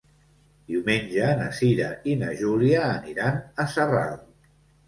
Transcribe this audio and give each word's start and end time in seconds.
Diumenge 0.71 1.27
na 1.41 1.49
Cira 1.59 1.91
i 2.13 2.17
na 2.23 2.31
Júlia 2.41 2.81
aniran 2.97 3.39
a 3.63 3.67
Sarral. 3.75 4.21